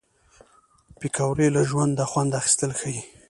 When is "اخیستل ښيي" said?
2.41-2.99